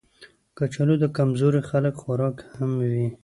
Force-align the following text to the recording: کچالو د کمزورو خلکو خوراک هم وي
کچالو 0.57 0.95
د 0.99 1.05
کمزورو 1.17 1.59
خلکو 1.69 1.99
خوراک 2.01 2.35
هم 2.55 2.69
وي 2.89 3.07